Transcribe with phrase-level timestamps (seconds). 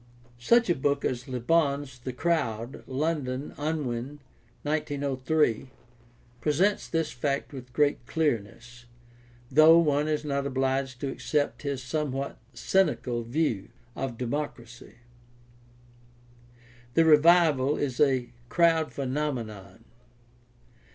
[0.39, 4.19] Such a book as Le Bon's The Crowd (London: Unwin,
[4.63, 5.69] 1903)
[6.41, 8.85] presents this fact with great clearness,
[9.51, 14.95] though one is not obliged to accept his somewhat cynical view of democracy.
[16.95, 19.83] The revival is a crowd phenomenon.